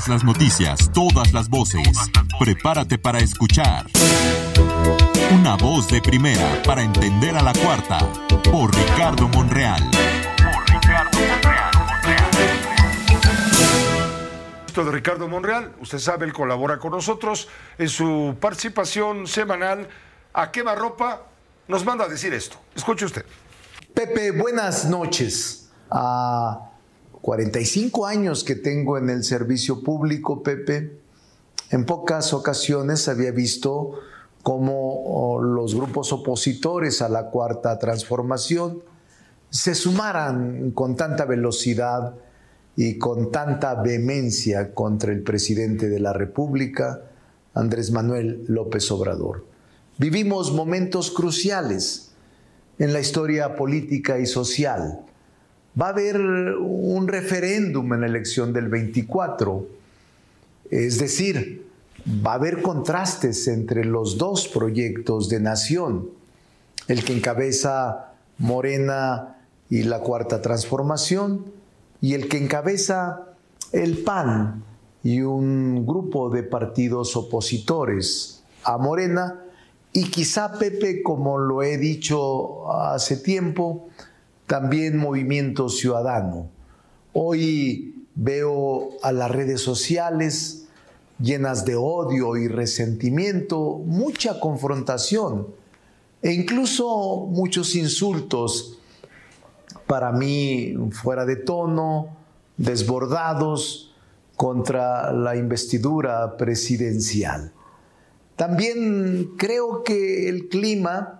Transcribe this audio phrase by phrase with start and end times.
[0.00, 1.86] Todas las noticias, todas las voces.
[2.38, 3.84] Prepárate para escuchar.
[5.30, 7.98] Una voz de primera para entender a la cuarta.
[8.50, 9.82] Por Ricardo Monreal.
[9.90, 11.70] Por Ricardo Monreal.
[14.74, 19.86] de Ricardo Monreal, usted sabe, él colabora con nosotros en su participación semanal
[20.32, 21.26] a Quemarropa,
[21.68, 22.56] nos manda a decir esto.
[22.74, 23.26] Escuche usted.
[23.92, 25.68] Pepe, buenas noches.
[25.90, 26.69] A
[27.22, 30.98] 45 años que tengo en el servicio público, Pepe,
[31.70, 33.92] en pocas ocasiones había visto
[34.42, 38.82] cómo oh, los grupos opositores a la cuarta transformación
[39.50, 42.14] se sumaran con tanta velocidad
[42.76, 47.02] y con tanta vehemencia contra el presidente de la República,
[47.52, 49.44] Andrés Manuel López Obrador.
[49.98, 52.12] Vivimos momentos cruciales
[52.78, 55.04] en la historia política y social.
[55.78, 59.66] Va a haber un referéndum en la elección del 24,
[60.70, 61.66] es decir,
[62.26, 66.10] va a haber contrastes entre los dos proyectos de nación,
[66.88, 69.36] el que encabeza Morena
[69.68, 71.44] y la Cuarta Transformación,
[72.00, 73.28] y el que encabeza
[73.72, 74.64] el PAN
[75.04, 79.44] y un grupo de partidos opositores a Morena,
[79.92, 83.88] y quizá Pepe, como lo he dicho hace tiempo,
[84.50, 86.50] también Movimiento Ciudadano.
[87.12, 90.66] Hoy veo a las redes sociales
[91.20, 95.46] llenas de odio y resentimiento, mucha confrontación
[96.20, 98.80] e incluso muchos insultos
[99.86, 102.16] para mí fuera de tono,
[102.56, 103.94] desbordados
[104.34, 107.52] contra la investidura presidencial.
[108.34, 111.19] También creo que el clima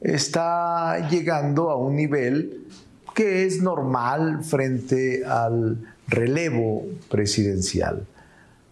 [0.00, 2.66] está llegando a un nivel
[3.14, 8.06] que es normal frente al relevo presidencial.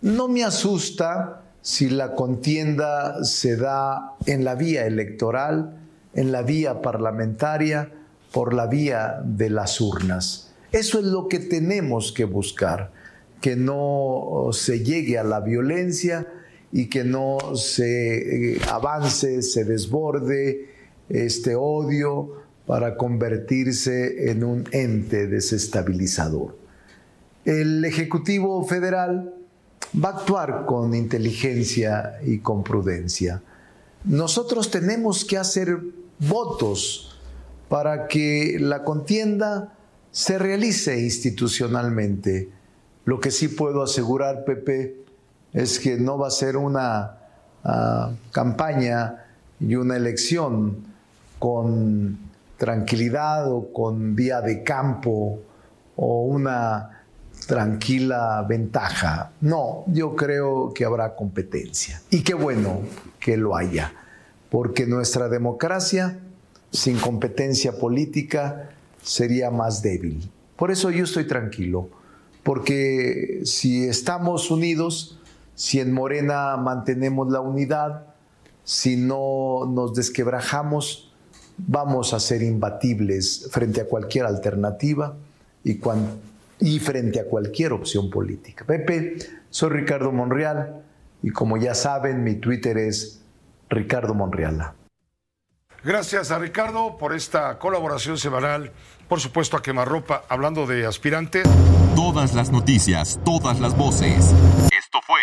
[0.02, 5.76] No me asusta si la contienda se da en la vía electoral,
[6.14, 7.90] en la vía parlamentaria,
[8.32, 10.52] por la vía de las urnas.
[10.70, 12.92] Eso es lo que tenemos que buscar,
[13.40, 16.26] que no se llegue a la violencia
[16.70, 20.75] y que no se eh, avance, se desborde
[21.08, 26.56] este odio para convertirse en un ente desestabilizador.
[27.44, 29.32] El Ejecutivo Federal
[30.02, 33.42] va a actuar con inteligencia y con prudencia.
[34.04, 35.78] Nosotros tenemos que hacer
[36.18, 37.16] votos
[37.68, 39.74] para que la contienda
[40.10, 42.48] se realice institucionalmente.
[43.04, 45.04] Lo que sí puedo asegurar, Pepe,
[45.52, 47.18] es que no va a ser una
[47.62, 49.24] ah, campaña
[49.60, 50.95] y una elección
[51.46, 52.18] con
[52.56, 55.38] tranquilidad o con vía de campo
[55.94, 57.04] o una
[57.46, 59.30] tranquila ventaja.
[59.42, 62.02] No, yo creo que habrá competencia.
[62.10, 62.80] Y qué bueno
[63.20, 63.92] que lo haya,
[64.50, 66.18] porque nuestra democracia
[66.72, 68.70] sin competencia política
[69.00, 70.28] sería más débil.
[70.56, 71.88] Por eso yo estoy tranquilo,
[72.42, 75.20] porque si estamos unidos,
[75.54, 78.06] si en Morena mantenemos la unidad,
[78.64, 81.06] si no nos desquebrajamos,
[81.58, 85.16] vamos a ser imbatibles frente a cualquier alternativa
[85.64, 85.80] y,
[86.60, 88.64] y frente a cualquier opción política.
[88.64, 89.16] Pepe,
[89.50, 90.82] soy Ricardo Monreal
[91.22, 93.22] y como ya saben, mi Twitter es
[93.68, 94.74] Ricardo Monreala.
[95.82, 98.72] Gracias a Ricardo por esta colaboración semanal.
[99.08, 101.46] Por supuesto a Quemarropa, hablando de aspirantes.
[101.94, 104.34] Todas las noticias, todas las voces.
[104.76, 105.20] Esto fue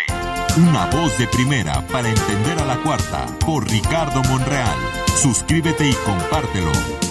[0.56, 5.03] Una voz de primera para entender a la cuarta por Ricardo Monreal.
[5.14, 7.03] Suscríbete y compártelo.